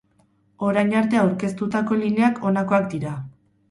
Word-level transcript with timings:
Orain 0.69 0.95
arte 1.03 1.21
aurkeztutako 1.25 2.01
lineak 2.03 2.45
honakoak 2.51 2.93
dira. 2.97 3.19